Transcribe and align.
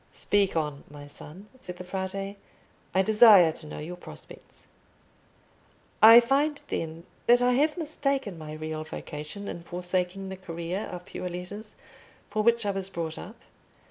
"Speak 0.11 0.57
on, 0.57 0.83
my 0.89 1.05
son," 1.05 1.47
said 1.59 1.77
the 1.77 1.83
Frate; 1.83 2.35
"I 2.95 3.01
desire 3.03 3.51
to 3.51 3.67
know 3.67 3.77
your 3.77 3.95
prospects." 3.97 4.65
"I 6.01 6.19
find, 6.19 6.59
then, 6.69 7.03
that 7.27 7.43
I 7.43 7.53
have 7.53 7.77
mistaken 7.77 8.35
my 8.35 8.53
real 8.53 8.83
vocation 8.83 9.47
in 9.47 9.61
forsaking 9.61 10.29
the 10.29 10.37
career 10.37 10.89
of 10.91 11.05
pure 11.05 11.29
letters, 11.29 11.75
for 12.31 12.41
which 12.41 12.65
I 12.65 12.71
was 12.71 12.89
brought 12.89 13.19
up. 13.19 13.35